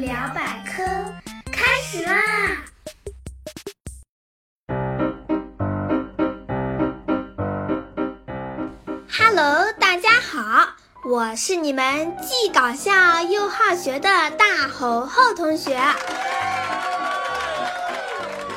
[0.00, 0.82] 聊百科
[1.52, 2.22] 开始啦
[9.10, 10.70] ！Hello，大家好，
[11.04, 14.08] 我是你们既搞笑又好学的
[14.38, 15.78] 大猴猴同学。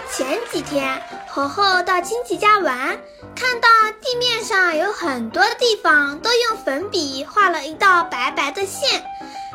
[0.09, 2.97] 前几天，猴猴到亲戚家玩，
[3.35, 3.67] 看到
[3.99, 9.03] 地面上有很多地方都用粉笔画了一道白白的线。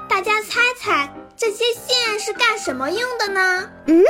[0.06, 1.10] 大家猜猜
[1.40, 3.70] 这些线是干什么用的呢？
[3.86, 4.02] 嗯，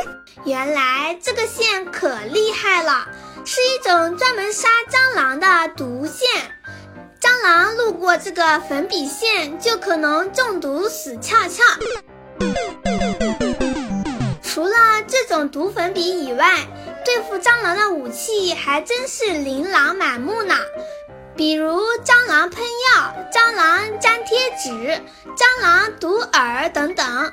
[0.45, 3.07] 原来这个线可厉害了，
[3.45, 6.27] 是一种专门杀蟑螂的毒线。
[7.21, 11.63] 蟑螂路过这个粉笔线，就可能中毒死翘翘。
[14.43, 16.67] 除了这种毒粉笔以外，
[17.05, 20.55] 对付蟑螂的武器还真是琳琅满目呢。
[21.39, 25.01] 比如蟑螂喷药、蟑螂粘贴纸、
[25.37, 27.33] 蟑螂毒饵等等。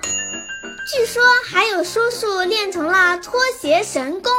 [0.94, 4.32] 据说还有叔叔练成了拖鞋神功，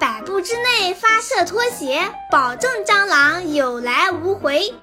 [0.00, 4.72] 百步之内发射拖鞋，保证蟑螂有来无回。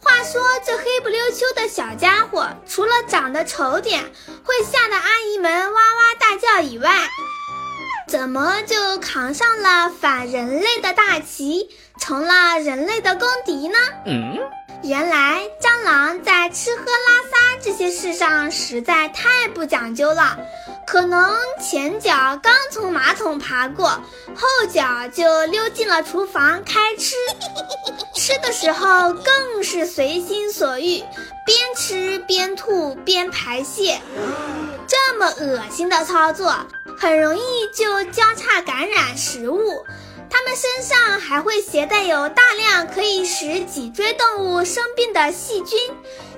[0.00, 4.02] 话说这黑不溜秋的小家伙，除了长得丑点，
[4.44, 7.06] 会吓得阿姨们哇哇大叫以外，
[8.08, 11.68] 怎么就扛上了反人类的大旗？
[12.00, 13.78] 成了人类的公敌呢？
[14.06, 14.38] 嗯，
[14.82, 20.36] 原来蟑螂在吃喝拉撒这些事上实在太不讲究了，
[20.86, 23.86] 可能前脚刚从马桶爬过，
[24.34, 27.14] 后脚就溜进了厨房开吃，
[28.16, 31.04] 吃的时候更是随心所欲，
[31.44, 34.00] 边吃边吐边排泄，
[34.88, 36.56] 这么恶心的操作，
[36.98, 37.42] 很容易
[37.74, 39.84] 就交叉感染食物。
[40.30, 45.78] 它们身上还会携带有大量可以使脊椎动物生病的细菌，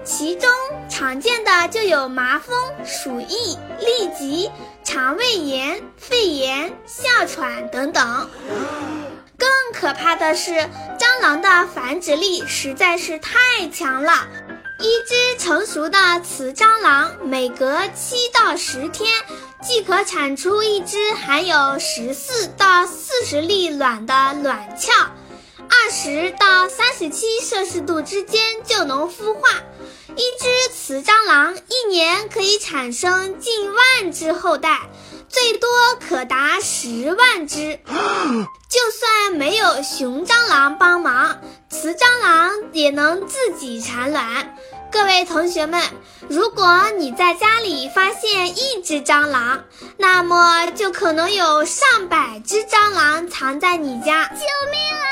[0.02, 0.50] 其中
[0.88, 4.50] 常见的就有麻风、鼠疫、痢疾、
[4.82, 8.30] 肠胃炎、肺炎、哮喘等等。
[9.38, 10.52] 更可怕的是，
[10.98, 14.26] 蟑螂的繁殖力实在是太强了。
[14.78, 19.12] 一只成熟的雌蟑螂，每隔七到十天，
[19.62, 24.12] 即可产出一只含有十四到四十粒卵的
[24.42, 24.90] 卵鞘，
[25.68, 29.48] 二十到三十七摄氏度之间就能孵化。
[30.14, 34.80] 一只雌蟑螂一年可以产生近万只后代，
[35.32, 37.80] 最多可达十万只。
[38.68, 44.56] 就算没有雄蟑螂帮忙，雌蟑螂也能自己产卵。
[44.90, 45.82] 各位同学们，
[46.28, 49.64] 如果你在家里发现一只蟑螂，
[49.96, 54.26] 那么就可能有上百只蟑螂藏在你家。
[54.26, 55.02] 救命啊！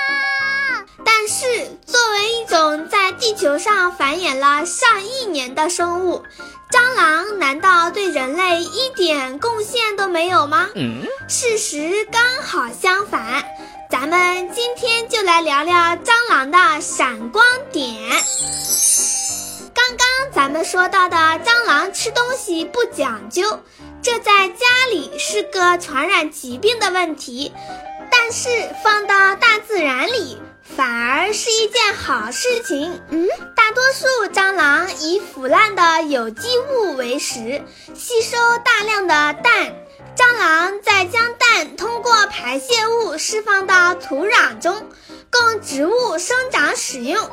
[1.22, 1.44] 但是，
[1.84, 6.24] 作为一种在地球上繁衍了上亿年的生物，
[6.70, 10.68] 蟑螂难道对人类一点贡献都没有吗？
[11.28, 13.44] 事实刚好相反，
[13.90, 17.94] 咱们今天就来聊聊蟑螂的闪光点。
[19.74, 23.60] 刚刚咱们说到的蟑螂吃东西不讲究，
[24.00, 27.52] 这在家里是个传染疾病的问题，
[28.10, 28.48] 但是
[28.82, 30.38] 放到大自然里
[30.76, 33.00] 反而是一件好事情。
[33.10, 37.62] 嗯，大多数蟑螂以腐烂的有机物为食，
[37.94, 39.74] 吸收大量的氮，
[40.16, 44.86] 蟑螂再将氮通过排泄物释放到土壤中，
[45.30, 47.28] 供植物生长使用。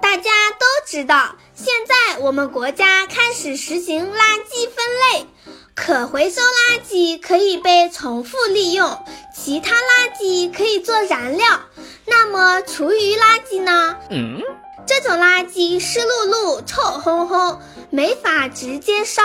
[0.00, 5.26] 大家都知道，现在我们国家开始实行垃圾分类，
[5.74, 9.04] 可回收垃圾可以被重复利用，
[9.34, 11.60] 其他垃圾可以做燃料。
[12.04, 13.96] 那么厨余垃圾呢？
[14.10, 14.40] 嗯，
[14.86, 17.58] 这种垃圾湿漉漉、臭烘烘，
[17.90, 19.22] 没法直接烧，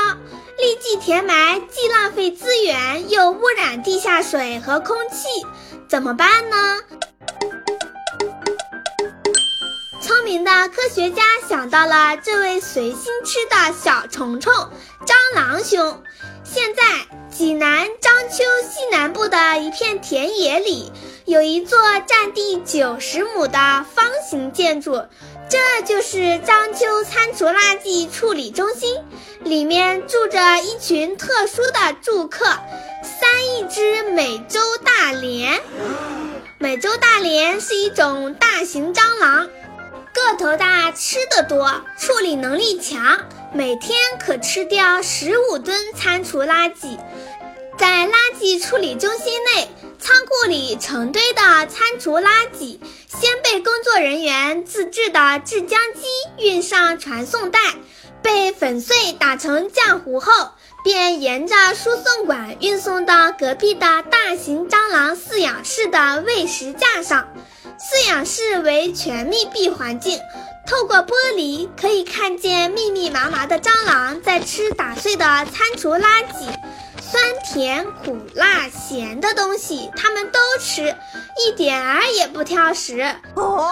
[0.59, 5.45] 立即填埋，既浪费资源，又污染地下水和空气，
[5.89, 6.79] 怎么办呢？
[10.07, 14.54] 聪明的科学家想到了这位随心吃的小虫虫——
[15.06, 16.01] 蟑螂兄。
[16.45, 16.81] 现在，
[17.30, 20.94] 济南章丘西南部的一片田野里，
[21.25, 21.77] 有一座
[22.07, 25.04] 占地九十亩的方形建筑，
[25.50, 29.04] 这就是章丘餐厨垃圾处理中心。
[29.44, 32.45] 里面住着一群特殊的住客——
[33.04, 35.59] 三亿只美洲大蠊。
[36.59, 39.50] 美洲大蠊是一种大型蟑螂。
[40.27, 46.97] 个头大，吃的多，处理能力强，每天可吃掉十五吨餐厨垃圾。
[47.77, 52.77] 在垃圾处理中心内，仓库里成堆的餐厨垃圾，
[53.07, 56.03] 先被工作人员自制的制浆机
[56.39, 57.59] 运上传送带，
[58.21, 60.51] 被粉碎打成浆糊后，
[60.83, 67.30] 便沿着输送管运送到隔壁的大型蟑螂饲养室的喂食架上。
[67.79, 70.19] 饲养室为全密闭环境，
[70.65, 76.50] 透过玻璃可以看见密密麻麻的蟑螂在吃打碎的餐厨垃圾，
[77.00, 80.95] 酸甜苦辣咸的东西它们都吃，
[81.38, 83.15] 一点儿也不挑食。
[83.35, 83.71] 哦，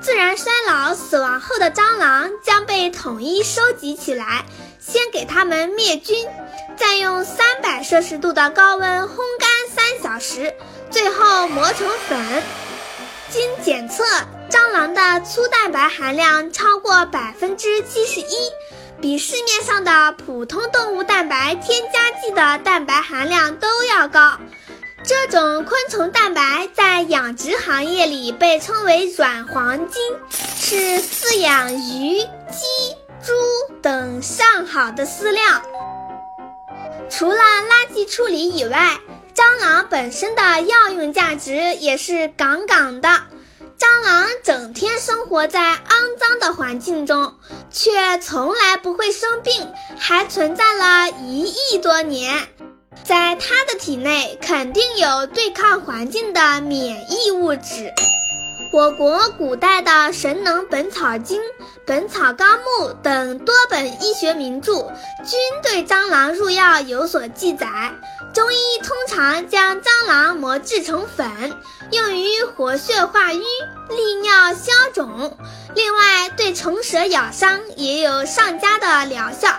[0.00, 4.44] 自然衰老死亡后的蟑螂将被统一收集起来，
[4.78, 6.28] 先给它们灭菌，
[6.76, 10.54] 再用三百摄氏度的高温烘干三小时，
[10.92, 12.42] 最后磨成粉。
[13.32, 14.04] 经检测，
[14.50, 18.36] 蟑螂的粗蛋白含量超过百分之七十一，
[19.00, 24.38] 比市面上的普通动物蛋白添加剂的蛋白含量都要高。
[25.02, 33.32] 这种昆虫蛋白在养殖行业里被称为“软黄金”，是饲养鱼、鸡、猪
[33.80, 35.42] 等上好的饲料。
[37.08, 38.98] 除了垃圾处理以外，
[39.34, 43.08] 蟑螂本身的药用价值也是杠杠的。
[43.78, 47.34] 蟑螂整天生活在肮脏的环境中，
[47.70, 52.46] 却从来不会生病，还存在了一亿多年。
[53.04, 57.92] 在它的体内肯定有对抗环境的免疫物质。
[58.72, 61.38] 我国古代的《神农本草经》
[61.84, 64.72] 《本草纲目》等多本医学名著
[65.26, 67.66] 均对蟑螂入药有所记载。
[68.32, 71.30] 中医通常将蟑螂磨制成粉，
[71.90, 73.42] 用于活血化瘀、
[73.90, 75.36] 利尿消肿。
[75.74, 79.50] 另外，对虫蛇咬伤也有上佳的疗效。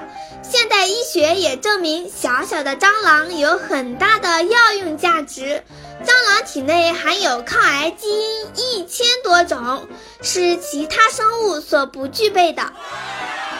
[0.41, 5.63] 现代医学也证明，小小的蟑螂有很大的药用价值。
[6.05, 9.87] 蟑螂体内含有抗癌基因一千多种，
[10.21, 12.73] 是其他生物所不具备的，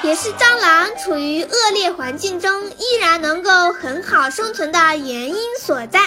[0.02, 6.00] 也是蟑螂处于恶劣环境中依然能够很好生存的原因所在。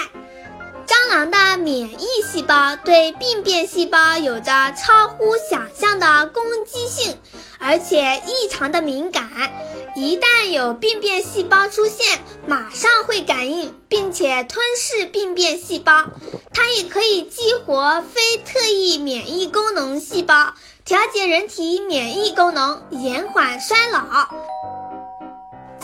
[0.87, 7.19] 蟑螂的免疫细胞对病变细胞有着超乎想象的攻击性，
[7.58, 9.29] 而且异常的敏感。
[9.96, 16.04] 一旦有病变细胞出现，马上会感应，并且吞噬病变细胞。
[16.52, 20.52] 它也可以激活非特异免疫功能细胞，
[20.84, 24.28] 调节人体免疫功能，延缓衰老。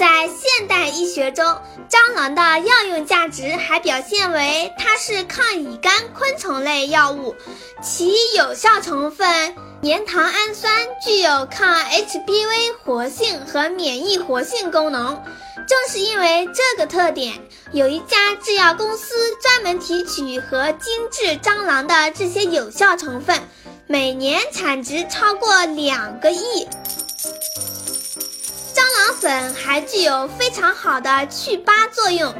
[0.02, 1.46] 在现代医学中，
[1.88, 7.36] 蟑螂的药用价值还表现为它是抗乙肝昆虫类药物，
[7.80, 9.54] 其有效成分
[9.84, 15.22] 粘糖氨酸具有抗 HBV 活性和免疫活性功能。
[15.68, 17.38] 正是因为这个特点，
[17.70, 23.38] 有一家制药公司专门提取和精制蟑螂的这些有效成分，
[23.86, 26.66] 每年产值超过两个亿。
[28.82, 32.34] 蟑螂粉还具有非常好的去疤作用。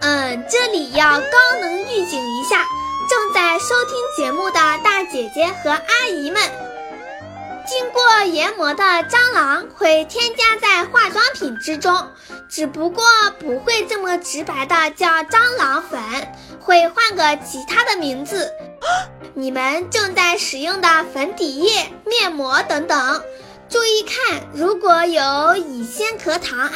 [0.00, 2.64] 嗯，这里要高能预警一下
[3.08, 6.42] 正在收听节目的大姐姐和阿姨们，
[7.68, 12.08] 经过研磨的蟑螂会添加在化妆品之中，
[12.48, 13.04] 只不过
[13.38, 16.00] 不会这么直白的叫蟑螂粉，
[16.58, 18.50] 会换个其他的名字。
[19.34, 23.22] 你们正在使用的粉底液、面膜等等。
[23.68, 26.72] 注意看，如果有乙酰壳糖胺、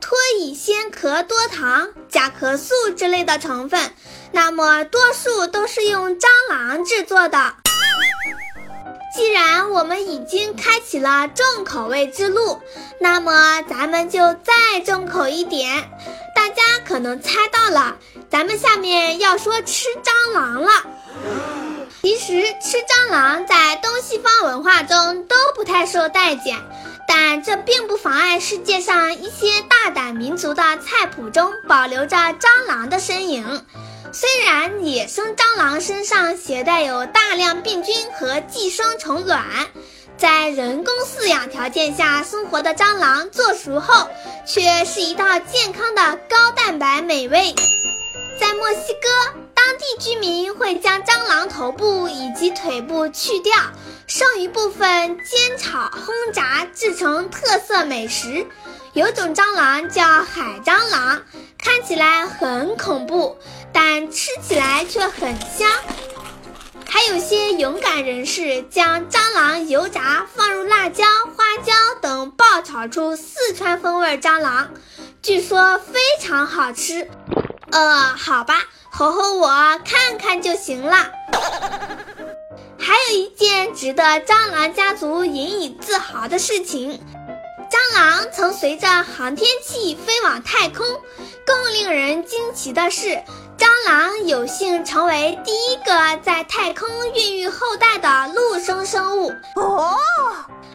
[0.00, 3.92] 脱乙酰壳多糖、甲壳素之类的成分，
[4.32, 7.54] 那么多数都是用蟑螂制作的。
[9.14, 12.60] 既然我们已经开启了重口味之路，
[13.00, 15.88] 那么咱们就再重口一点。
[16.34, 17.96] 大家可能猜到了，
[18.28, 20.70] 咱们下面要说吃蟑螂了。
[22.02, 23.76] 其实吃蟑螂在
[24.08, 26.56] 西方文化中都不太受待见，
[27.08, 33.66] 但这并不妨碍世界上一些大胆民族的菜谱中保留着蟑螂的身影。
[34.12, 39.42] 虽然野生蟑螂身上携带有大量病菌和寄生虫卵，
[40.16, 44.08] 在人工饲养条件下生活的蟑螂做熟后，
[44.46, 47.52] 却是一道健康的高蛋白美味。
[48.38, 49.45] 在墨西哥。
[49.86, 53.54] 地居民会将蟑螂头部以及腿部去掉，
[54.08, 58.46] 剩余部分煎炒轰炸制成特色美食。
[58.94, 61.22] 有种蟑螂叫海蟑螂，
[61.56, 63.38] 看起来很恐怖，
[63.72, 65.70] 但吃起来却很香。
[66.88, 71.04] 还有些勇敢人士将蟑螂油炸，放入辣椒、
[71.36, 74.70] 花椒等爆炒出四川风味蟑螂，
[75.22, 77.08] 据说非常好吃。
[77.70, 79.48] 呃，好吧，猴猴我
[79.84, 81.10] 看看就行了。
[82.78, 87.00] 还有一件值得蟑螂家族引以自豪的事情：
[87.70, 90.86] 蟑螂曾随着航天器飞往太空。
[91.44, 93.22] 更令人惊奇的是，
[93.58, 99.30] 蟑螂有幸成为第一个在太空孕育后代的陆生生物。
[99.54, 99.96] 哦，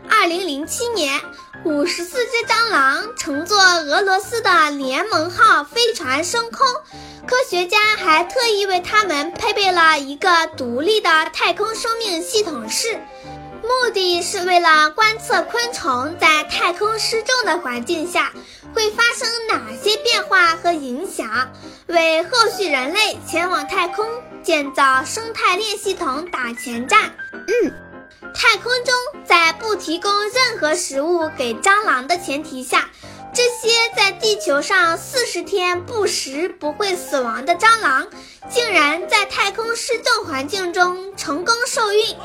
[0.09, 1.21] 二零零七年，
[1.63, 6.67] 五十四只蟑螂乘坐俄罗斯的联盟号飞船升空，
[7.27, 12.99] 科学家还特意为它们配备了一个独立的太空生命系统室。
[13.63, 18.31] 目的是为了观测昆虫在太空失重的环境下
[18.73, 21.51] 会发生哪些变化和影响，
[21.87, 24.05] 为后续人类前往太空
[24.43, 27.13] 建造生态链系统打前站。
[27.33, 27.73] 嗯，
[28.33, 28.93] 太空中
[29.25, 32.89] 在不提供任何食物给蟑螂的前提下，
[33.33, 38.07] 这些在地球上四十天不食不会死亡的蟑螂，
[38.49, 42.17] 竟然在太空失重环境中成功受孕。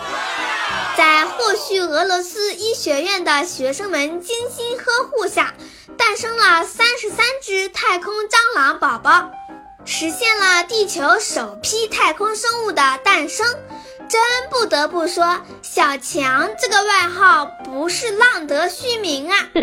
[0.96, 5.54] 在霍旭俄罗斯医学院的学生们精心呵护下，
[5.96, 9.30] 诞生了三十三只太空蟑螂宝宝，
[9.84, 13.46] 实现了地球首批太空生物的诞生。
[14.08, 14.20] 真
[14.50, 19.36] 不得不说，小强这个外号不是浪得虚名啊！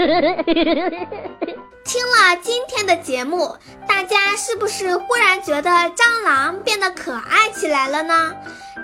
[1.85, 3.57] 听了今天的节目，
[3.87, 8.33] 大家是不是忽然觉得蟑螂变得可爱起来了呢？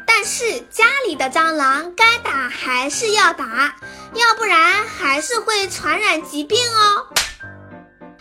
[0.05, 3.75] 但是家里的蟑螂该打还是要打，
[4.15, 7.07] 要不然还是会传染疾病哦。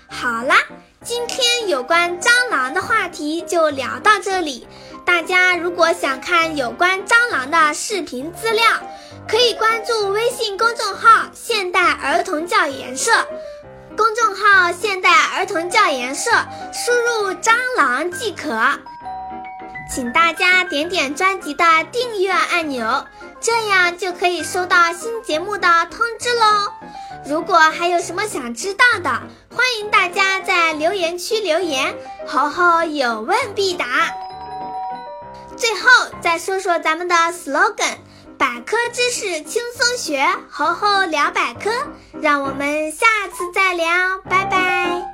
[0.09, 0.57] 好啦，
[1.03, 4.67] 今天有关蟑螂的话题就聊到这里。
[5.09, 8.63] 大家如果想看有关蟑螂的视频资料，
[9.27, 13.11] 可以关注微信公众号“现代儿童教研社”。
[13.97, 16.31] 公众号“现代儿童教研社”，
[16.75, 18.61] 输入“蟑螂”即可。
[19.91, 23.07] 请大家点点专辑的订阅按钮，
[23.41, 26.71] 这样就可以收到新节目的通知喽。
[27.27, 29.09] 如果还有什么想知道的，
[29.57, 31.95] 欢迎大家在留言区留言，
[32.27, 33.87] 猴猴有问必答。
[35.59, 35.89] 最后
[36.23, 37.97] 再说说咱们的 slogan：
[38.39, 41.71] 百科知识轻松学，猴猴聊百科。
[42.21, 43.87] 让我们下次再聊，
[44.29, 45.08] 拜拜。